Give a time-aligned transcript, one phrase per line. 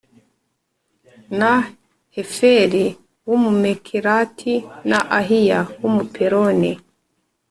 [1.39, 1.53] na
[2.15, 2.85] Heferi
[3.27, 4.53] w Umumekerati
[4.89, 6.71] na Ahiya w Umupeloni